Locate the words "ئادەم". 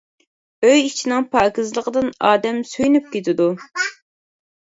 2.29-2.57